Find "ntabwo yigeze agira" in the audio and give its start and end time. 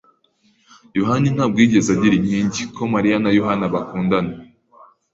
1.35-2.13